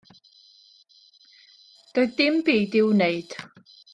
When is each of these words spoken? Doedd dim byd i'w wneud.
Doedd 1.97 2.17
dim 2.21 2.41
byd 2.47 2.81
i'w 2.83 2.91
wneud. 2.95 3.37